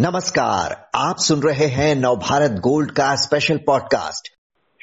नमस्कार, 0.00 0.90
आप 0.94 1.16
सुन 1.18 1.40
रहे 1.40 1.66
हैं 1.66 1.94
नवभारत 1.96 2.50
गोल्ड 2.50 2.90
का 2.90 3.14
special 3.14 3.56
podcast 3.56 4.28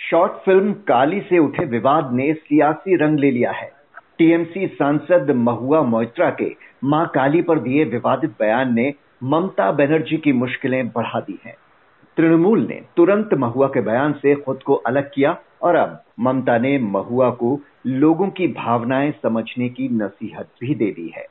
short 0.09 0.31
film 0.31 0.73
Kaali 0.73 1.19
से 1.19 1.39
उठे 1.39 1.65
विवाद 1.65 2.09
ने 2.13 2.33
सियासी 2.33 2.95
रंग 2.95 3.19
ले 3.19 3.31
लिया 3.31 3.51
है। 3.51 3.71
टीएमसी 4.17 4.67
सांसद 4.67 5.31
महुआ 5.35 5.81
मोइत्रा 5.81 6.29
के 6.29 6.55
माँ 6.83 7.05
काली 7.07 7.41
पर 7.41 7.59
दिए 7.59 7.83
विवादित 7.83 8.29
बयान 8.29 8.75
ने 8.75 8.93
ममता 9.23 9.71
बनर्जी 9.71 10.17
की 10.17 10.33
मुश्किलें 10.33 10.87
बढ़ा 10.87 11.19
दी 11.19 11.39
हैं। 11.45 11.55
तृणमूल 12.17 12.67
ने 12.69 12.81
तुरंत 12.97 13.29
महुआ 13.33 13.67
के 13.67 13.81
बयान 13.81 14.13
से 14.13 14.35
खुद 14.35 14.63
को 14.63 14.73
अलग 14.73 15.11
किया 15.13 15.37
और 15.61 15.75
अब 15.75 16.03
ममता 16.19 16.57
ने 16.57 16.77
महुआ 16.79 17.29
को 17.29 17.59
लोगों 17.85 18.29
की 18.29 18.47
भावनाएँ 18.47 19.11
समझने 19.11 19.69
की 19.69 19.89
नसीहत 19.89 20.49
भी 20.61 20.75
दे 20.75 20.91
दी 20.91 21.13
है। 21.17 21.25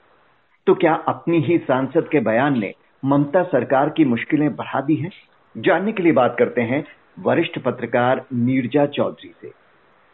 तो 0.67 0.75
क्या 0.75 0.95
अपनी 0.95 1.39
ही 1.39 1.59
सांसद 1.59 2.09
के 2.13 2.21
बयान 2.21 2.59
ने 2.59 2.75
ममता 3.05 3.43
सरकार 3.43 3.91
की 3.91 4.05
मुश्किलें 4.05 4.57
बढ़ा 4.57 4.81
दी 4.81 4.95
हैं। 4.95 5.11
जानने 5.57 5.93
के 5.93 6.03
लिए 6.03 6.13
बात 6.13 6.37
करते 6.39 6.61
हैं 6.61 6.85
वरिष्ठ 7.19 7.59
पत्रकार 7.59 8.25
नीरजा 8.33 8.87
चौधरी 8.87 9.35
से। 9.43 9.51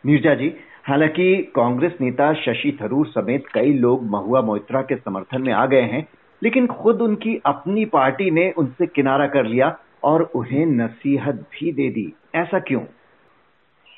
नीरजा 0.06 0.34
जी, 0.34 0.54
हालाँकि 0.84 1.52
कांग्रेस 1.56 1.92
नेता 2.00 2.34
शशि 2.34 2.78
थरूर 2.82 3.06
समेत 3.06 3.44
कई 3.54 3.72
लोग 3.72 4.04
महुआ 4.04 4.42
मोइत्रा 4.42 4.82
के 4.82 4.96
समर्थन 4.96 5.42
में 5.42 5.52
आ 5.52 5.66
गए 5.66 5.82
हैं, 5.82 6.08
लेकिन 6.42 6.66
खुद 6.66 7.02
उनकी 7.02 7.42
अपनी 7.46 7.84
पार्टी 7.84 8.30
ने 8.30 8.50
उनसे 8.50 8.86
किनारा 8.86 9.26
कर 9.26 9.44
लिया 9.44 9.78
और 10.04 10.22
उन्हें 10.22 10.66
नसीहत 10.66 11.34
भी 11.34 11.72
दे 11.72 11.90
दी। 11.90 12.12
ऐसा 12.34 12.58
क्यों? 12.58 12.80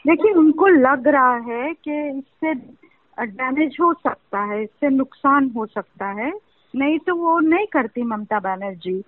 देखिए, 0.06 0.32
उनको 0.32 0.66
लग 0.66 1.08
रहा 1.08 1.36
है 1.36 1.74
कि 1.74 2.08
इससे 2.18 2.54
डैमेज 3.26 3.76
हो 3.80 3.94
सकता 3.94 4.44
है, 4.44 4.62
इससे 4.62 4.88
नुकसान 4.88 5.50
हो 5.56 5.66
सकता 5.66 6.06
है। 6.06 6.49
नहीं 6.74 6.98
तो 6.98 7.14
वो 7.16 7.38
नहीं 7.40 7.66
करती 7.66 8.02
ममता 8.02 8.38
बनर्जी। 8.40 9.02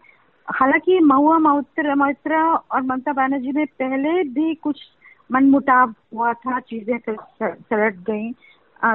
हालाँकि 0.49 0.99
महुआ 1.01 1.39
मोइत्रा 1.39 1.95
मोइत्रा 1.95 2.43
और 2.55 2.83
ममता 2.83 3.13
बनर्जी 3.13 3.53
में 3.53 3.67
पहले 3.67 4.23
भी 4.31 4.55
कुछ 4.63 4.81
मनमुटाव 5.31 5.95
हुआ 6.15 6.33
था 6.35 6.59
चीज़ें 6.61 6.99
सलट 7.09 7.97
गई। 8.11 8.31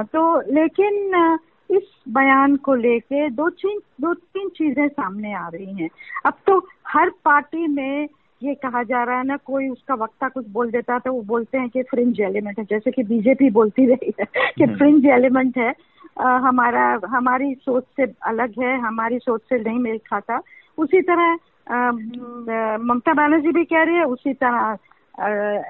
तो 0.04 0.40
लेकिन 0.52 1.38
इस 1.70 1.82
बयान 2.08 2.56
को 2.56 2.74
लेके 2.74 3.28
दो 3.30 3.48
तीन 3.50 3.78
दो 4.00 4.12
तीन 4.14 4.48
चीज़ें 4.48 4.86
सामने 4.88 5.32
आ 5.34 5.48
रही 5.48 5.74
हैं। 5.74 5.88
अब 6.26 6.34
तो 6.46 6.58
हर 6.88 7.10
पार्टी 7.24 7.66
में 7.66 8.08
ये 8.42 8.54
कहा 8.54 8.82
जा 8.82 9.02
रहा 9.04 9.18
है 9.18 9.26
ना 9.26 9.36
कोई 9.36 9.68
उसका 9.68 9.94
वक्ता 9.94 10.28
कुछ 10.28 10.48
बोल 10.48 10.70
देता 10.70 10.94
है 10.94 11.00
तो 11.00 11.12
वो 11.12 11.22
बोलते 11.26 11.58
हैं 11.58 11.68
कि 11.68 11.82
फ्रिंज 11.82 12.20
एलिमेंट 12.20 12.58
है 12.58 12.64
जैसे 12.64 12.90
कि 12.90 13.02
बीजेपी 13.02 13.50
बोलती 13.50 13.86
रही 13.86 14.12
है 14.20 14.26
कि 14.58 14.66
फ्रिंज 14.66 15.04
हम्म। 15.06 15.14
एलिमेंट 15.14 15.58
है। 15.58 15.72
हमारा 16.20 17.00
हमारी 17.08 17.54
सोच 17.54 17.84
से 17.96 18.14
अलग 18.22 18.52
है 18.62 18.78
हमारी 18.80 19.18
सोच 19.18 19.40
से 19.40 19.62
नहीं 19.62 19.78
मेल 19.78 19.98
खाता। 19.98 20.40
उसी 20.78 21.00
तरह 21.02 21.38
ममता 22.80 23.12
बनर्जी 23.14 23.52
भी 23.52 23.64
कह 23.64 23.82
रही 23.82 23.96
है 23.96 24.04
उसी 24.04 24.32
तरह 24.34 24.76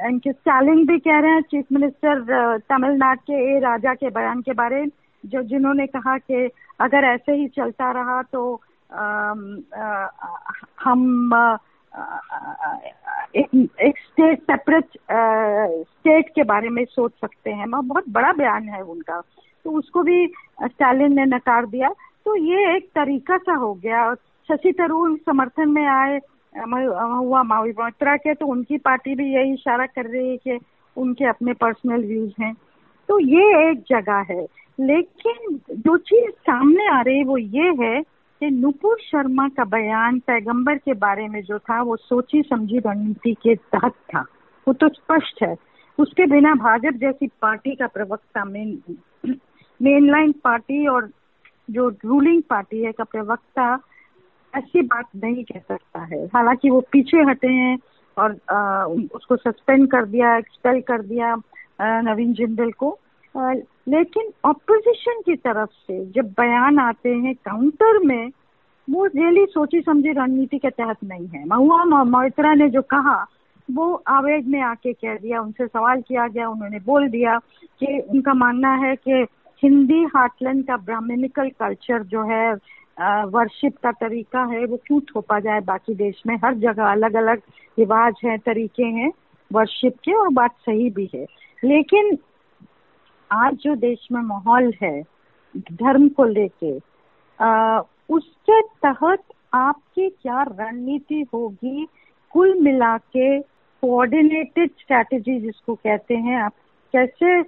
एन 0.06 0.18
के 0.18 0.32
स्टालिन 0.32 0.86
भी 0.86 0.98
कह 0.98 1.18
रहे 1.18 1.30
हैं 1.30 1.40
चीफ 1.40 1.64
मिनिस्टर 1.72 2.58
तमिलनाडु 2.58 3.20
के 3.20 3.56
ए 3.56 3.60
राजा 3.60 3.94
के 3.94 4.10
बयान 4.10 4.40
के 4.40 4.52
बारे 4.52 4.86
जो 5.26 5.42
जिन्होंने 5.42 5.86
कहा 5.86 6.18
कि 6.18 6.50
अगर 6.80 7.04
ऐसे 7.04 7.32
ही 7.32 7.48
चलता 7.48 7.90
रहा 7.90 8.22
तो 8.22 8.60
आ, 8.92 9.34
आ, 9.76 10.06
हम 10.84 11.30
एक, 13.36 13.94
स्टेट 13.98 14.42
सेपरेट 14.42 14.84
स्टेट 15.88 16.28
के 16.28 16.42
बारे 16.42 16.68
में 16.68 16.84
सोच 16.84 17.12
सकते 17.12 17.50
हैं। 17.50 17.70
बहुत 17.70 18.04
बड़ा 18.08 18.32
बयान 18.32 18.68
है 18.68 18.82
उनका। 18.82 19.22
तो 19.64 19.70
उसको 19.70 20.02
भी 20.02 20.26
स्टालिन 20.64 21.16
ने 21.16 21.24
नकार 21.24 21.66
दिया। 21.66 21.88
तो 22.24 22.36
ये 22.36 22.76
एक 22.76 22.90
तरीका 22.94 23.36
सा 23.36 23.54
हो 23.54 23.74
गया। 23.74 24.14
शशि 24.48 24.74
थरूर 24.80 25.18
समर्थन 25.26 25.68
में 25.68 25.86
आए 25.86 26.20
हुआ 26.96 27.42
मावी 27.42 27.70
मोत्रा 27.70 28.16
के। 28.16 28.34
तो 28.34 28.46
उनकी 28.46 28.78
पार्टी 28.78 29.14
भी 29.14 29.34
यही 29.34 29.52
इशारा 29.52 29.86
कर 29.86 30.06
रही 30.06 30.30
है 30.30 30.36
कि 30.36 30.58
उनके 30.96 31.24
अपने 31.24 31.52
पर्सनल 31.52 32.04
व्यूज़ 32.04 32.42
हैं। 32.42 32.54
तो 33.08 33.18
ये 33.20 33.70
एक 33.70 33.84
जगह 33.88 34.26
है। 34.30 34.46
लेकिन 34.80 35.60
जो 35.76 35.96
चीज़ 35.96 36.30
सामने 36.30 36.88
आ 36.88 37.00
रही 37.00 37.18
है 37.18 37.24
वो 37.24 37.38
ये 37.38 37.74
है 37.84 38.02
कि 38.40 38.50
नुपुर 38.50 38.96
शर्मा 39.00 39.48
का 39.48 39.64
बयान 39.64 40.18
पैगंबर 40.18 40.78
के 40.78 40.94
बारे 40.94 41.28
में 41.28 41.42
जो 41.42 41.58
था 41.58 41.82
वो 41.82 41.96
सोची 41.96 42.42
समझी 42.42 42.78
रणनीति 42.78 43.34
के 43.34 43.54
तहत 43.54 43.92
था। 44.14 44.20
वो 44.68 44.74
तो 44.74 44.88
स्पष्ट 44.88 45.42
है। 45.42 45.56
उसके 45.98 46.26
बिना 46.26 46.54
भाजपा 46.54 46.90
जैसी 46.90 47.26
पार्टी 47.26 47.74
का 47.74 47.86
प्रवक्ता 47.86 48.44
मेन 48.44 48.82
मेनलाइन 49.82 50.32
पार्टी 50.32 50.86
और 50.86 51.10
जो 51.70 51.88
रूलिंग 52.04 52.42
पार्टी 52.42 52.82
है 52.84 52.92
का 52.92 53.04
प्रवक्ता 53.04 53.78
ऐसी 54.54 54.82
बात 54.82 55.06
नहीं 55.16 55.44
कह 55.44 55.58
सकता 55.58 56.00
है। 56.04 56.26
हालाँकि 56.26 56.70
वो 56.70 56.80
पीछे 56.92 57.16
हटे 57.16 57.48
हैं 57.48 57.78
और 58.18 58.36
आ, 58.50 58.84
उसको 59.14 59.36
सस्पेंड 59.36 59.90
कर 59.90 60.04
दिया 60.04 60.36
एक्सपेल 60.36 60.80
कर 60.80 61.02
दिया 61.02 61.34
नवीन 61.82 62.32
जिंदल 62.32 62.70
को। 62.72 62.98
आ, 63.38 63.54
लेकिन 63.88 64.30
ऑपोजिशन 64.44 65.20
की 65.26 65.36
तरफ़ 65.36 65.70
से 65.70 66.04
जब 66.06 66.30
बयान 66.38 66.78
आते 66.78 67.08
हैं 67.08 67.34
काउंटर 67.34 67.98
में, 67.98 68.30
वो 68.90 69.04
रियली 69.06 69.46
सोची 69.46 69.80
समझी 69.80 70.12
रणनीति 70.12 70.58
के 70.58 70.70
तहत 70.70 70.96
नहीं 71.04 71.26
है। 71.26 71.44
महुआ 71.46 72.04
मोइत्रा 72.04 72.54
ने 72.54 72.68
जो 72.68 72.82
कहा, 72.82 73.26
वो 73.70 74.02
आवेग 74.08 74.46
में 74.48 74.60
आके 74.60 74.92
कह 74.92 75.14
दिया, 75.14 75.40
उनसे 75.40 75.66
सवाल 75.66 76.00
किया 76.00 76.26
गया, 76.28 76.48
उन्होंने 76.48 76.78
बोल 76.78 77.08
दिया 77.08 77.38
कि 77.80 78.00
उनका 78.10 78.34
मानना 78.34 78.74
है 78.74 78.94
कि 78.96 79.26
हिंदी 79.62 80.02
हार्टलैंड 80.04 80.66
का 80.66 80.76
ब्राह्मणिकल 80.76 81.48
कल्चर 81.60 82.02
जो 82.02 82.22
है 82.22 82.52
वर्शिप 83.26 83.76
का 83.82 83.92
तरीका 83.92 84.44
है, 84.44 84.64
वो 84.64 84.76
क्यों 84.86 85.00
थोपा 85.00 85.38
जाए? 85.40 85.60
बाकी 85.60 85.94
देश 85.94 86.22
में 86.26 86.36
हर 86.44 86.54
जगह 86.54 86.84
अलग 86.84 87.14
अलग 87.14 87.40
रिवाज 87.78 88.14
हैं, 88.24 88.38
तरीके 88.38 88.84
हैं 88.84 89.10
वर्शिप 89.52 89.94
के 90.04 90.12
और 90.12 90.28
बात 90.28 90.52
सही 90.66 90.90
भी 90.90 91.08
है। 91.14 91.26
लेकिन 91.64 92.16
आज 93.32 93.54
जो 93.54 93.74
देश 93.74 94.08
में 94.12 94.22
माहौल 94.22 94.74
है 94.82 95.02
धर्म 95.56 96.08
को 96.08 96.24
लेके 96.24 96.72
उसके 98.14 98.62
तहत 98.62 99.18
आपकी 99.54 100.08
क्या 100.08 100.42
रणनीति 100.42 101.26
होगी? 101.34 101.88
कुल 102.30 102.60
मिला 102.60 102.98
के 102.98 103.40
कोऑर्डिनेटेड 103.40 104.70
स्ट्रैटेजी 104.70 105.40
जिसको 105.40 105.74
कहते 105.74 106.14
हैं 106.16 106.42
आप 106.42 106.52
कैसे 106.96 107.42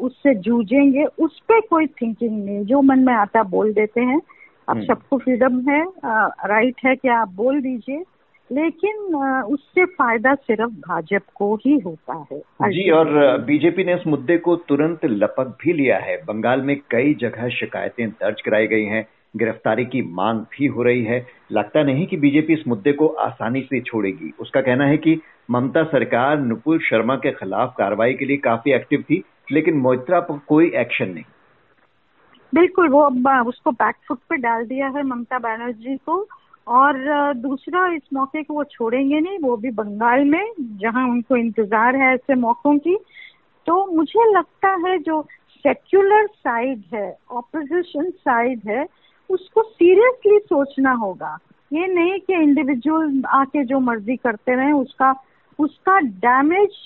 उससे 0.00 0.34
जूझेंगे? 0.34 1.04
उस 1.04 1.40
पर 1.40 1.60
कोई 1.60 1.86
थिंकिंग 1.86 2.44
नहीं। 2.44 2.64
जो 2.64 2.82
मन 2.82 2.98
में 2.98 3.14
आता 3.14 3.42
बोल 3.42 3.72
देते 3.72 4.00
हैं। 4.00 4.20
अब 4.68 4.76
हम्म। 4.76 4.86
सबको 4.86 5.18
फ्रीडम 5.18 5.68
है। 5.68 5.86
आ, 6.04 6.26
राइट 6.26 6.74
है 6.86 6.96
कि 6.96 7.08
आप 7.08 7.28
बोल 7.28 7.60
दीजिए। 7.60 8.04
लेकिन 8.52 9.14
उससे 9.48 9.84
फ़ायदा 9.84 10.34
सिर्फ़ 10.34 10.70
भाजपा 10.80 11.32
को 11.34 11.54
ही 11.56 11.78
होता 11.78 12.14
है। 12.32 12.38
जी 12.62 12.90
और 12.90 13.38
बीजेपी 13.38 13.84
ने 13.84 13.94
इस 13.94 14.06
मुद्दे 14.06 14.36
को 14.38 14.56
तुरंत 14.68 15.04
लपक 15.04 15.56
भी 15.62 15.72
लिया 15.72 15.98
है। 15.98 16.16
बंगाल 16.24 16.60
में 16.60 16.76
कई 16.90 17.14
जगह 17.14 17.48
शिकायतें 17.48 18.08
दर्ज 18.10 18.40
कराई 18.40 18.66
गई 18.66 18.84
हैं। 18.84 19.06
गिरफ्तारी 19.36 19.84
की 19.84 20.02
मांग 20.14 20.40
भी 20.52 20.66
हो 20.66 20.82
रही 20.82 21.04
है। 21.04 21.26
लगता 21.52 21.82
नहीं 21.82 22.06
कि 22.06 22.16
बीजेपी 22.16 22.52
इस 22.52 22.66
मुद्दे 22.68 22.92
को 22.92 23.06
आसानी 23.20 23.60
से 23.60 23.80
छोड़ेगी। 23.80 24.32
उसका 24.40 24.60
कहना 24.60 24.84
है 24.84 24.96
कि 24.96 25.20
ममता 25.50 25.84
सरकार 25.84 26.38
नुपुर 26.38 26.80
शर्मा 26.80 27.16
के 27.16 27.30
खिलाफ 27.32 27.74
कार्रवाई 27.78 28.14
के 28.14 28.24
लिए 28.24 28.36
काफ़ी 28.36 28.72
एक्टिव 28.72 29.02
थी 29.02 29.22
लेकिन 29.52 29.78
मोइत्रा 29.78 30.20
पर 30.20 30.40
कोई 30.48 30.70
एक्शन 30.76 31.08
नहीं। 31.08 31.24
बिल्कुल 32.54 32.88
वो 32.88 33.00
अब 33.00 33.48
उसको 33.48 33.70
बैकफुट 33.70 34.18
पे 34.18 34.36
डाल 34.36 34.66
दिया 34.66 34.88
है 34.88 35.02
ममता 35.02 35.38
बनर्जी 35.38 35.96
को। 35.96 36.26
और 36.66 37.32
दूसरा 37.34 37.86
इस 37.94 38.02
मौके 38.14 38.42
को 38.42 38.54
वो 38.54 38.64
छोड़ेंगे 38.64 39.20
नहीं, 39.20 39.38
वो 39.38 39.56
भी 39.56 39.70
बंगाल 39.70 40.24
में, 40.24 40.52
जहाँ 40.60 41.08
उनको 41.08 41.36
इंतज़ार 41.36 41.96
है 41.96 42.12
ऐसे 42.14 42.34
मौकों 42.34 42.76
की। 42.78 42.96
तो 43.66 43.84
मुझे 43.86 44.30
लगता 44.32 44.68
है 44.86 44.98
जो 44.98 45.20
सेक्युलर 45.64 46.26
साइड 46.26 46.82
है 46.94 47.16
ऑपोजिशन 47.30 48.10
साइड 48.10 48.60
है, 48.68 48.86
उसको 49.30 49.62
सीरियसली 49.62 50.38
सोचना 50.38 50.92
होगा। 50.92 51.36
ये 51.72 51.86
नहीं 51.86 52.18
कि 52.20 52.34
इंडिविजुअल 52.34 53.22
आके 53.32 53.64
जो 53.64 53.78
मर्ज़ी 53.80 54.16
करते 54.16 54.54
रहे, 54.54 54.72
उसका 54.72 55.14
उसका 55.58 55.98
डैमेज 55.98 56.76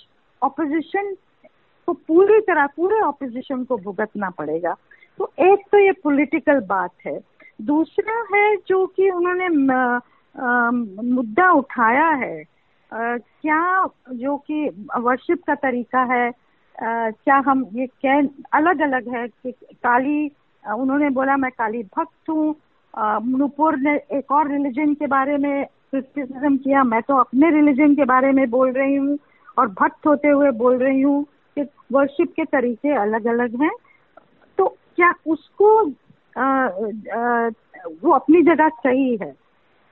ऑपोजिशन 0.43 1.15
को 1.89 1.93
पूरी 1.93 2.41
तरह, 2.41 2.67
पूरे 2.67 3.01
ऑपोजिशन 3.01 3.65
को 3.65 3.77
भुगतना 3.77 4.31
पड़ेगा। 4.31 4.75
तो 5.19 5.31
एक 5.41 5.65
तो 5.73 5.79
ये 5.79 5.93
पॉलिटिकल 5.93 6.61
बात 6.61 6.91
है। 7.07 7.19
दूसरा 7.59 8.23
है 8.35 8.57
जो 8.69 8.85
कि 8.87 9.11
उन्होंने 9.11 9.49
मुद्दा 11.05 11.51
उठाया 11.53 12.09
है 12.15 12.45
क्या 12.93 13.87
जो 14.13 14.37
कि 14.37 14.69
वर्शिप 14.99 15.43
का 15.47 15.55
तरीका 15.55 16.03
है 16.13 16.31
क्या 16.79 17.37
हम 17.47 17.65
ये 17.75 17.87
कह 18.05 18.29
अलग 18.55 18.81
अलग 18.83 19.09
है 19.15 19.27
कि 19.29 19.53
काली, 19.53 20.31
उन्होंने 20.65 21.09
बोला 21.11 21.37
मैं 21.37 21.51
काली 21.51 21.83
भक्त 21.97 22.29
हूँ 22.29 22.55
नुपुर 23.29 23.77
ने 23.79 23.95
एक 24.13 24.33
और 24.33 24.51
रिलीजन 24.53 24.95
के 24.95 25.07
बारे 25.07 25.37
में 25.39 25.65
क्रिटिसिज्म 25.65 26.57
किया, 26.57 26.83
मैं 26.85 27.01
तो 27.03 27.17
अपने 27.17 27.51
रिलीजन 27.51 27.95
के 27.95 28.05
बारे 28.05 28.33
में 28.33 28.49
बोल 28.51 28.73
रही 28.73 28.95
हूँ 28.97 29.19
और 29.59 29.69
भक्त 29.81 30.07
होते 30.07 30.29
हुए 30.29 30.51
बोल 30.53 30.79
रही 30.79 31.01
हूँ 31.01 31.23
कि 31.57 31.63
वर्शिप 31.93 32.33
के 32.37 32.45
तरीके 32.45 32.95
अलग 32.97 33.27
अलग 33.27 33.61
हैं। 33.63 33.71
तो 34.59 34.67
क्या 34.97 35.13
उसको 35.27 35.85
वो 36.37 38.13
अपनी 38.13 38.43
जगह 38.43 38.69
सही 38.69 39.17
है। 39.17 39.35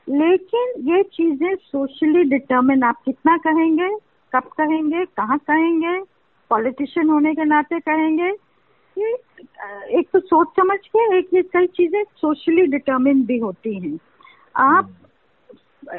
लेकिन 0.07 0.73
ये 0.89 1.03
चीज़ें 1.13 1.55
सोशली 1.57 2.23
डिटर्मिन 2.31 2.83
आप 2.85 3.03
कितना 3.05 3.37
कहेंगे, 3.39 3.89
कब 4.33 4.51
कहेंगे, 4.59 5.05
कहाँ 5.07 5.39
कहेंगे 5.41 5.99
पॉलिटिशियन 6.51 7.11
होने 7.11 7.35
के 7.35 7.45
नाते 7.45 7.79
कहेंगे, 7.81 8.31
ये 8.97 9.13
एक 9.99 10.09
तो 10.13 10.21
सोच 10.21 10.49
समझ 10.57 10.79
के 10.87 11.19
एक 11.19 11.29
ये 11.35 11.43
कई 11.53 11.67
चीज़ें 11.77 12.03
सोशली 12.17 12.67
डिटर्मिन 12.67 13.25
भी 13.27 13.39
होती 13.39 13.75
हैं। 13.75 13.99
आप 14.55 14.91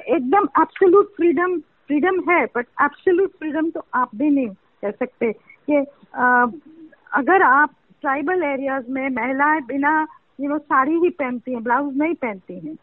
एकदम 0.08 0.48
एब्सोल्यूट 0.62 1.16
फ्रीडम 1.16 1.58
फ्रीडम 1.88 2.20
है 2.30 2.46
बट 2.56 2.66
एब्सोल्यूट 2.82 3.32
फ्रीडम 3.40 3.70
तो 3.70 3.86
आप 3.94 4.12
भी 4.16 4.30
नहीं 4.30 4.48
कह 4.48 4.92
सकते। 4.92 5.32
कि 5.32 5.76
अगर 7.14 7.42
आप 7.42 7.74
ट्राइबल 8.02 8.44
एरियाज़ 8.44 8.90
में, 8.92 9.10
महिलाएँ 9.10 9.62
बिना 9.68 10.08
यू 10.40 10.50
नो 10.50 10.58
साड़ी 10.58 11.00
ही 11.00 11.10
पहनती 11.12 11.52
हैं 11.52 11.64
ब्लाउज 11.64 11.98
नहीं 11.98 12.14
पहनती 12.16 12.60
हैं। 12.60 12.76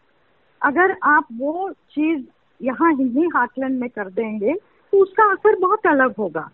अगर 0.63 0.97
आप 1.03 1.27
वो 1.33 1.71
चीज़ 1.91 2.25
यहाँ 2.61 2.93
हिंदी 2.95 3.29
हाकलन 3.35 3.73
में 3.73 3.89
कर 3.91 4.11
देंगे 4.11 4.55
तो 4.93 5.03
उसका 5.03 5.31
असर 5.33 5.59
बहुत 5.61 5.87
अलग 5.87 6.15
होगा। 6.19 6.49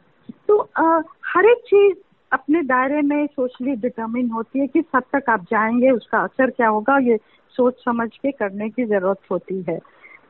तो 0.49 0.59
आ, 0.59 1.01
हर 1.27 1.47
एक 1.47 1.59
चीज़ 1.67 1.97
अपने 2.33 2.63
दायरे 2.63 3.03
में 3.03 3.27
सोशली 3.27 3.75
डिटर्मिन 3.77 4.31
होती 4.31 4.59
है 4.59 4.67
कि 4.67 4.85
हद 4.95 5.03
तक 5.13 5.31
आप 5.31 5.45
जाएँगे 5.51 5.91
उसका 5.91 6.19
असर 6.19 6.51
क्या 6.51 6.69
होगा 6.69 6.99
ये 7.01 7.19
सोच 7.55 7.85
समझ 7.85 8.09
के 8.17 8.33
करने 8.33 8.69
की 8.71 8.85
ज़रूरत 8.85 9.21
होती 9.31 9.63
है। 9.69 9.79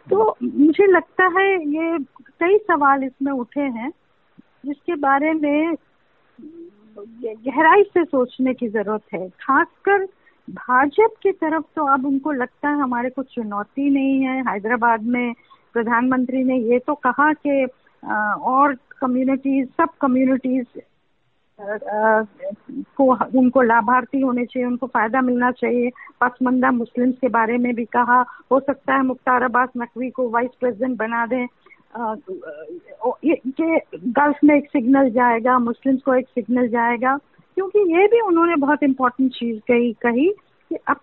तो 0.06 0.36
मुझे 0.42 0.86
लगता 0.86 1.26
है 1.38 1.50
ये 1.68 1.98
कई 2.40 2.58
सवाल 2.58 3.04
इसमें 3.04 3.32
उठे 3.32 3.60
हैं 3.60 3.90
जिसके 4.66 4.94
बारे 4.96 5.32
में 5.32 5.74
गहराई 6.98 7.82
से 7.84 8.04
सोचने 8.04 8.54
की 8.54 8.68
ज़रूरत 8.68 9.02
है। 9.14 9.28
खासकर 9.40 10.06
भाजपा 10.48 11.06
की 11.22 11.32
तरफ़ 11.32 11.64
तो 11.76 11.84
अब 11.86 12.06
उनको 12.06 12.32
लगता 12.32 12.68
है 12.68 12.80
हमारे 12.80 13.10
को 13.10 13.22
चुनौती 13.24 13.88
नहीं 13.90 14.20
है। 14.22 14.42
हैदराबाद 14.48 15.02
में 15.04 15.32
प्रधानमंत्री 15.74 16.42
ने 16.44 16.56
ये 16.60 16.78
तो 16.78 16.94
कहा 16.96 17.32
कि 17.36 17.64
और 18.02 18.74
कम्युनिटीज 19.00 19.68
सब 19.70 19.88
कम्युनिटीज 20.00 20.66
को 22.96 23.04
उनको 23.38 23.62
लाभार्थी 23.62 24.20
होने 24.20 24.44
चाहिए, 24.46 24.66
उनको 24.68 24.86
फ़ायदा 24.86 25.20
मिलना 25.20 25.50
चाहिए। 25.52 25.90
पसमंदा 26.20 26.70
मुस्लिम्स 26.72 27.16
के 27.20 27.28
बारे 27.28 27.56
में 27.58 27.74
भी 27.74 27.84
कहा। 27.86 28.20
हो 28.52 28.60
सकता 28.60 28.94
है 28.94 29.02
मुख्तार 29.04 29.42
अब्बास 29.42 29.68
नकवी 29.76 30.10
को 30.10 30.28
वाइस 30.30 30.50
प्रेसिडेंट 30.60 30.98
बना 30.98 31.24
दें। 31.26 31.46
ये 33.24 33.80
गल्फ 33.96 34.38
में 34.44 34.54
एक 34.56 34.68
सिग्नल 34.70 35.10
जाएगा, 35.10 35.58
मुस्लिम्स 35.58 36.02
को 36.02 36.14
एक 36.14 36.28
सिग्नल 36.28 36.68
जाएगा। 36.68 37.18
क्योंकि 37.58 37.78
ये 37.78 38.06
भी 38.06 38.20
उन्होंने 38.20 38.56
बहुत 38.56 38.82
इम्पोर्टेंट 38.82 39.32
चीज़ 39.32 39.58
कही 39.58 39.92
कही 39.92 40.28
कि 40.70 40.76
अब 40.88 40.96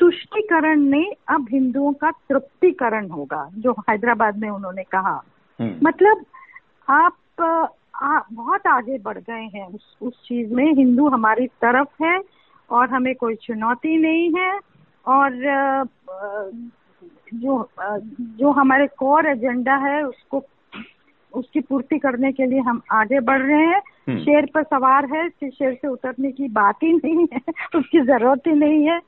तुष्टिकरण 0.00 0.80
नहीं 0.80 1.12
अब 1.28 1.46
हिंदुओं 1.52 1.92
का 1.92 2.10
तृप्तिकरण 2.10 3.08
होगा 3.10 3.50
जो 3.54 3.72
हैदराबाद 3.72 4.36
में 4.36 4.48
उन्होंने 4.50 4.82
कहा 4.82 5.22
हम्म। 5.60 5.86
मतलब 5.86 6.24
आप 6.88 7.16
आ, 8.02 8.20
बहुत 8.32 8.66
आगे 8.66 8.98
बढ़ 8.98 9.18
गए 9.18 9.48
हैं 9.54 9.66
उस 9.74 9.96
उस 10.02 10.12
चीज़ 10.28 10.52
में 10.54 10.72
हिंदू 10.74 11.08
हमारी 11.08 11.46
तरफ़ 11.46 12.04
है 12.04 12.20
और 12.70 12.88
हमें 12.88 13.14
कोई 13.14 13.34
चुनौती 13.34 13.96
नहीं 13.96 14.32
है 14.38 14.60
और 15.06 15.30
जो 17.34 17.70
जो 18.20 18.50
हमारे 18.50 18.86
कोर 18.86 19.26
एजेंडा 19.26 19.76
है 19.76 20.02
उसको 20.02 20.44
उसकी 21.32 21.60
पूर्ति 21.60 21.98
करने 21.98 22.32
के 22.32 22.46
लिए 22.46 22.60
हम 22.60 22.82
आगे 22.92 23.20
बढ़ 23.20 23.42
रहे 23.42 23.66
हैं। 23.66 23.80
शेर 24.10 24.50
पर 24.54 24.62
सवार 24.62 25.06
है 25.06 25.28
शेर 25.28 25.74
से 25.74 25.88
उतरने 25.88 26.32
की 26.32 26.48
बात 26.48 26.76
ही 26.82 26.92
नहीं 26.92 27.26
है, 27.32 27.40
उसकी 27.78 28.00
ज़रूरत 28.00 28.42
ही 28.46 28.52
नहीं 28.52 28.88
है। 28.88 29.00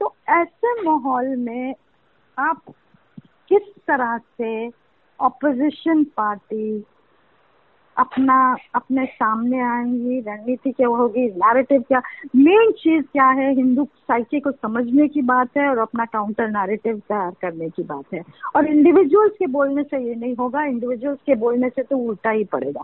तो 0.00 0.14
ऐसे 0.28 0.82
माहौल 0.82 1.36
में 1.36 1.74
आप 2.38 2.62
किस 3.48 3.84
तरह 3.88 4.18
से 4.18 4.70
ऑपोजिशन 5.20 6.04
पार्टी 6.04 6.84
अपना, 7.96 8.56
अपने 8.74 9.06
सामने 9.06 9.60
आएँगी, 9.60 10.20
रणनीति 10.20 10.72
क्या 10.72 10.88
होगी 10.88 11.26
नैरेटिव 11.26 11.82
क्या? 11.82 12.02
मेन 12.36 12.72
चीज़ 12.72 13.04
क्या 13.04 13.26
है? 13.26 13.54
हिंदू 13.54 13.84
साइकी 13.84 14.40
को 14.40 14.52
समझने 14.52 15.08
की 15.08 15.22
बात 15.22 15.48
है 15.56 15.68
और 15.68 15.78
अपना 15.78 16.04
काउंटर 16.04 16.48
नैरेटिव 16.48 16.96
तैयार 16.96 17.32
करने 17.42 17.68
की 17.68 17.82
बात 17.82 18.04
है। 18.14 18.22
और 18.56 18.66
इंडिविजुअल्स 18.66 19.32
के 19.38 19.46
बोलने 19.46 19.82
से 19.82 19.98
ये 19.98 20.14
नहीं 20.14 20.36
होगा 20.36 20.64
इंडिविजुअल्स 20.64 21.18
के 21.26 21.34
बोलने 21.34 21.68
से 21.68 21.82
तो 21.82 21.96
उल्टा 21.98 22.30
ही 22.30 22.44
पड़ेगा। 22.44 22.82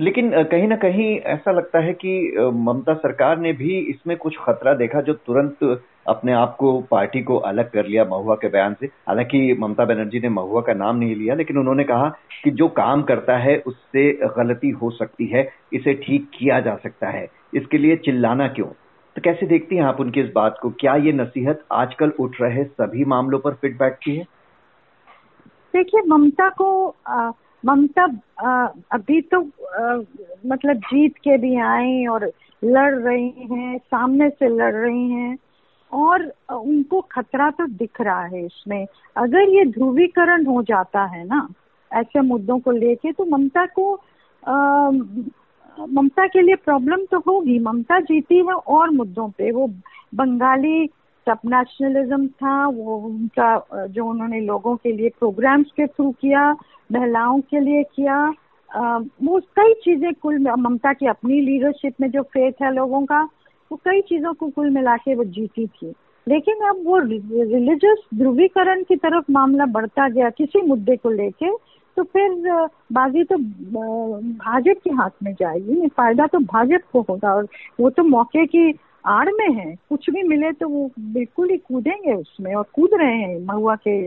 लेकिन 0.00 0.42
कहीं 0.42 0.66
ना 0.68 0.76
कहीं 0.76 1.16
ऐसा 1.26 1.52
लगता 1.52 1.78
है 1.78 1.92
कि 1.92 2.32
ममता 2.54 2.94
सरकार 2.94 3.38
ने 3.38 3.52
भी 3.52 3.78
इसमें 3.80 4.16
कुछ 4.16 4.36
खतरा 4.38 4.74
देखा 4.74 5.00
जो 5.00 5.14
तुरंत 5.14 5.82
अपने 6.08 6.32
आप 6.32 6.56
को, 6.56 6.80
पार्टी 6.80 7.22
को 7.22 7.36
अलग 7.36 7.70
कर 7.70 7.86
लिया 7.86 8.04
महुआ 8.04 8.34
के 8.34 8.48
बयान 8.48 8.74
से। 8.80 8.86
हालाँकि 8.86 9.56
ममता 9.60 9.84
बनर्जी 9.84 10.20
ने 10.20 10.28
महुआ 10.28 10.60
का 10.60 10.74
नाम 10.74 10.96
नहीं 10.96 11.14
लिया, 11.16 11.34
लेकिन 11.34 11.58
उन्होंने 11.58 11.84
कहा 11.84 12.08
कि 12.44 12.50
जो 12.50 12.68
काम 12.68 13.02
करता 13.02 13.36
है 13.36 13.56
उससे 13.66 14.10
गलती 14.38 14.70
हो 14.70 14.90
सकती 14.90 15.26
है, 15.26 15.48
इसे 15.72 15.94
ठीक 15.94 16.28
किया 16.38 16.60
जा 16.60 16.76
सकता 16.76 17.08
है। 17.08 17.26
इसके 17.54 17.78
लिए 17.78 17.96
चिल्लाना 17.96 18.48
क्यों? 18.48 18.66
तो 19.16 19.22
कैसे 19.22 19.46
देखती 19.46 19.76
हैं 19.76 19.82
आप 19.82 20.00
उनकी 20.00 20.20
इस 20.20 20.30
बात 20.34 20.58
को? 20.62 20.70
क्या 20.70 20.94
ये 20.96 21.12
नसीहत 21.12 21.64
आजकल 21.72 22.12
उठ 22.20 22.36
रहे 22.40 22.64
सभी 22.64 23.04
मामलों 23.04 23.38
पर 23.38 23.52
फिट 23.52 23.78
बैठती 23.78 24.16
है? 24.16 24.24
देखिए, 25.74 26.02
ममता 26.08 26.48
को 26.48 26.88
ममता 27.64 28.04
अभी 28.92 29.20
तो 29.34 29.40
आ, 29.40 29.94
मतलब 30.46 30.76
जीत 30.82 31.16
के 31.18 31.36
भी 31.38 31.54
आई 31.60 32.06
और 32.06 32.30
लड़ 32.62 32.94
रही 32.94 33.46
हैं 33.50 33.78
सामने 33.78 34.28
से 34.30 34.48
लड़ 34.48 34.74
रही 34.74 35.10
हैं 35.10 35.36
और 35.92 36.24
उनको 36.52 37.00
खतरा 37.10 37.50
तो 37.50 37.66
दिख 37.68 38.00
रहा 38.00 38.24
है 38.24 38.44
इसमें। 38.44 38.86
अगर 39.16 39.48
ये 39.48 39.64
ध्रुवीकरण 39.70 40.46
हो 40.46 40.62
जाता 40.62 41.04
है 41.06 41.26
ना 41.26 41.48
ऐसे 41.90 42.20
मुद्दों 42.20 42.58
को 42.58 42.70
लेके 42.70 43.12
तो 43.12 43.24
ममता 43.26 43.66
को 43.78 43.92
ममता 45.78 46.26
के 46.26 46.42
लिए 46.42 46.54
प्रॉब्लम 46.54 47.04
तो 47.10 47.18
होगी। 47.26 47.58
ममता 47.58 47.98
जीती 48.00 48.36
है 48.36 48.54
और 48.54 48.90
मुद्दों 48.90 49.28
पे 49.28 49.50
वो 49.52 49.66
बंगाली 50.14 50.88
सब 51.26 51.38
नेशनलिज्म 51.46 52.26
था, 52.28 52.66
वो 52.66 52.96
उनका 52.98 53.86
जो 53.88 54.04
उन्होंने 54.06 54.40
लोगों 54.42 54.74
के 54.76 54.92
लिए 54.92 55.08
प्रोग्राम्स 55.18 55.70
के 55.76 55.86
थ्रू 55.86 56.10
किया, 56.20 56.50
महिलाओं 56.90 57.40
के 57.50 57.60
लिए 57.60 57.82
किया 57.94 58.26
वो 58.70 59.38
कई 59.56 59.72
चीज़ें 59.84 60.12
कुल 60.22 60.38
ममता 60.58 60.92
की 60.92 61.06
अपनी 61.06 61.40
लीडरशिप 61.40 61.94
में 62.00 62.10
जो 62.10 62.22
फेथ 62.24 62.62
है 62.62 62.72
लोगों 62.74 63.04
का, 63.06 63.22
वो 63.70 63.76
कई 63.84 64.00
चीज़ों 64.08 64.32
को 64.34 64.48
कुल 64.48 64.70
मिला 64.70 64.96
के 64.96 65.14
वो 65.14 65.24
जीती 65.26 65.66
थी। 65.66 65.92
लेकिन 66.26 66.66
अब 66.68 66.82
वो 66.86 66.98
रिलीजियस 66.98 67.98
ध्रुवीकरण 68.14 68.82
की 68.82 68.96
तरफ़ 68.96 69.30
मामला 69.32 69.66
बढ़ता 69.72 70.08
गया 70.08 70.30
किसी 70.32 70.62
मुद्दे 70.66 70.96
को 70.96 71.10
लेके 71.10 71.50
तो 71.96 72.02
फिर 72.04 72.30
बाजी 72.92 73.22
तो 73.24 73.36
भाजपा 73.36 74.72
के 74.74 74.90
हाथ 74.94 75.10
में 75.22 75.32
जाएगी 75.34 75.86
फ़ायदा 75.88 76.26
तो 76.26 76.38
भाजपा 76.40 76.88
को 76.92 77.00
होगा, 77.08 77.34
और 77.34 77.46
वो 77.80 77.90
तो 77.90 78.02
मौके 78.04 78.44
की 78.46 78.72
आड़ 79.06 79.28
में 79.30 79.48
है, 79.54 79.74
कुछ 79.88 80.08
भी 80.10 80.22
मिले 80.22 80.50
तो 80.52 80.68
वो 80.68 80.90
बिल्कुल 80.98 81.50
ही 81.50 81.56
कूदेंगे 81.58 82.14
उसमें 82.14 82.54
और 82.54 82.64
कूद 82.74 82.90
रहे 82.94 83.14
हैं 83.14 83.38
महुआ 83.46 83.74
के 83.78 84.00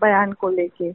बयान 0.00 0.32
को 0.32 0.48
लेके। 0.50 0.90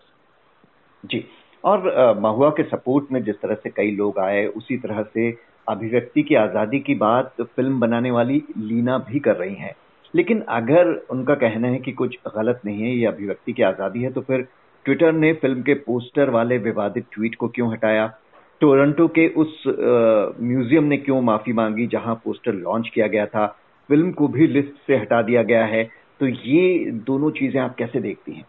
जी, 1.03 1.23
और 1.63 2.17
महुआ 2.19 2.49
के 2.49 2.63
सपोर्ट 2.65 3.11
में 3.11 3.23
जिस 3.23 3.35
तरह 3.35 3.55
से 3.55 3.69
कई 3.69 3.91
लोग 3.91 4.19
आए, 4.19 4.45
उसी 4.47 4.77
तरह 4.77 5.03
से 5.03 5.29
अभिव्यक्ति 5.67 6.23
की 6.23 6.35
आज़ादी 6.35 6.79
की 6.79 6.95
बात 6.97 7.41
फ़िल्म 7.41 7.79
बनाने 7.79 8.11
वाली 8.11 8.41
लीना 8.57 8.97
भी 9.09 9.19
कर 9.19 9.35
रही 9.35 9.55
हैं। 9.55 9.75
लेकिन 10.13 10.41
अगर 10.49 10.93
उनका 11.11 11.35
कहना 11.37 11.67
है 11.67 11.79
कि 11.79 11.91
कुछ 11.91 12.17
गलत 12.27 12.61
नहीं 12.65 12.81
है, 12.81 12.95
ये 12.97 13.05
अभिव्यक्ति 13.05 13.53
की 13.53 13.63
आज़ादी 13.63 14.03
है 14.03 14.11
तो 14.11 14.21
फिर 14.21 14.47
ट्विटर 14.85 15.11
ने 15.13 15.33
फ़िल्म 15.33 15.61
के 15.61 15.73
पोस्टर 15.81 16.29
वाले 16.29 16.57
विवादित 16.59 17.05
ट्वीट 17.13 17.35
को 17.35 17.47
क्यों 17.47 17.71
हटाया? 17.71 18.07
टोरंटो 18.61 19.07
के 19.07 19.27
उस 19.33 19.63
म्यूज़ियम 20.41 20.83
ने 20.83 20.97
क्यों 20.97 21.21
माफ़ी 21.21 21.53
मांगी 21.53 21.87
जहाँ 21.87 22.15
पोस्टर 22.15 22.53
लॉन्च 22.53 22.89
किया 22.93 23.07
गया 23.07 23.25
था? 23.25 23.45
फ़िल्म 23.89 24.11
को 24.11 24.27
भी 24.27 24.47
लिस्ट 24.47 24.73
से 24.87 24.97
हटा 24.97 25.21
दिया 25.21 25.43
गया 25.43 25.65
है। 25.65 25.83
तो 26.19 26.27
ये 26.27 26.91
दोनों 27.05 27.31
चीज़ें 27.31 27.59
आप 27.61 27.75
कैसे 27.75 27.99
देखती 27.99 28.33
हैं? 28.33 28.45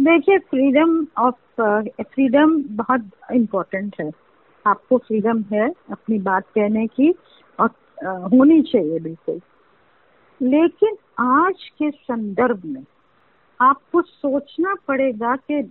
देखिए, 0.00 0.38
फ्रीडम 0.38 1.06
ऑफ़ 1.18 1.62
फ्रीडम 2.02 2.62
बहुत 2.76 3.10
इम्पोर्टेंट 3.32 3.96
है। 4.00 4.10
आपको 4.66 4.98
फ्रीडम 4.98 5.42
है 5.52 5.68
अपनी 5.90 6.18
बात 6.18 6.44
कहने 6.54 6.86
की 6.86 7.10
और 7.58 7.68
होनी 8.32 8.60
चाहिए 8.62 8.98
बिल्कुल। 8.98 9.40
लेकिन 10.40 10.96
आज 11.20 11.68
के 11.78 11.90
संदर्भ 11.90 12.62
में 12.64 12.84
आपको 13.60 14.02
सोचना 14.02 14.74
पड़ेगा 14.88 15.34
कि 15.36 15.62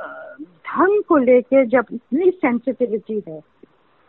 धर्म 0.00 1.00
को 1.00 1.16
लेके 1.16 1.66
जब 1.66 1.84
इतनी 1.92 2.30
सेंसिटिविटी 2.30 3.22
है 3.28 3.40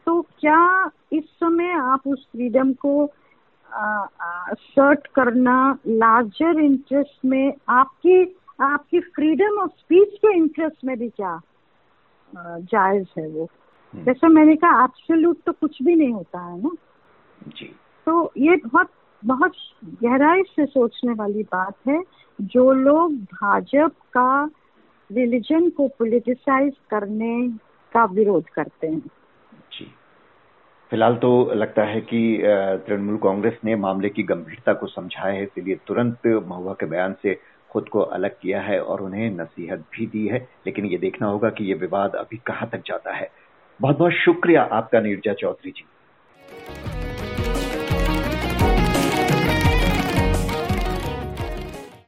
तो 0.06 0.22
क्या 0.22 0.92
इस 1.14 1.24
समय 1.24 1.72
आप 1.72 2.02
उस 2.08 2.28
फ्रीडम 2.32 2.74
को 2.74 3.14
सर्ट 4.56 5.08
करना 5.08 5.78
लार्जर 5.88 6.60
इंटरेस्ट 6.60 7.26
में 7.26 7.54
आपकी 7.70 8.36
आपकी 8.62 9.00
फ्रीडम 9.00 9.60
ऑफ़ 9.60 9.72
स्पीच 9.72 10.10
के 10.10 10.38
इंटरेस्ट 10.38 10.86
में 10.86 11.00
भी 11.00 11.10
क्या 11.10 11.42
जायज़ 12.36 13.08
है 13.20 13.28
वो? 13.28 13.50
हम्म। 13.94 14.04
जैसे 14.04 14.28
मैंने 14.28 14.56
कहा 14.56 14.84
एब्सोल्यूट 14.84 15.38
तो 15.46 15.52
कुछ 15.52 15.84
भी 15.84 15.96
नहीं 15.96 16.12
होता 16.12 16.40
है 16.40 16.62
ना? 16.62 16.70
जी। 17.48 17.76
तो 18.06 18.32
ये 18.38 18.56
बहुत 18.56 18.90
बहुत 19.26 19.52
गहराई 20.04 20.44
से 20.44 20.66
सोचने 20.66 21.14
वाली 21.14 21.44
बात 21.44 21.76
है 21.88 22.04
जो 22.42 22.72
लोग 22.72 23.14
भाजपा 23.14 23.88
का 23.88 24.50
रिलीजन 25.10 25.70
को 25.70 25.88
पोलिटिसाइज 25.88 26.74
करने 26.90 27.48
का 27.94 28.06
विरोध 28.06 28.50
करते 28.50 28.88
हैं। 28.88 29.10
फ़िलहाल 30.92 31.16
तो 31.16 31.30
लगता 31.54 31.84
है 31.84 32.00
कि 32.02 32.20
तृणमूल 32.88 33.18
कांग्रेस 33.18 33.58
ने 33.66 33.76
मामले 33.76 34.10
की 34.10 34.24
गंभीरता 34.24 34.74
को 34.74 34.88
समझा 34.88 35.28
है, 35.28 35.44
इसलिए 35.44 35.76
तुरंत 35.88 36.28
महुआ 36.48 36.74
के 36.74 36.86
बयान 36.86 37.16
से 37.24 37.38
खुद 37.70 37.90
को 37.90 38.00
अलग 38.00 38.40
किया 38.42 38.62
है 38.62 38.80
और 38.82 39.02
उन्हें 39.02 39.30
नसीहत 39.32 39.80
भी 39.94 40.08
दी 40.08 40.26
है, 40.28 40.48
लेकिन 40.66 40.86
ये 40.86 40.98
देखना 40.98 41.28
होगा 41.28 41.50
कि 41.50 41.66
ये 41.66 41.74
विवाद 41.76 42.16
अभी 42.16 42.38
कहाँ 42.48 42.70
तक 42.70 42.84
जाता 42.86 43.16
है। 43.16 43.30
बहुत 43.80 43.98
बहुत 43.98 44.14
शुक्रिया 44.16 44.64
आपका 44.64 45.00
नीरजा 45.00 45.34
चौधरी 45.34 45.72
जी। 45.72 45.86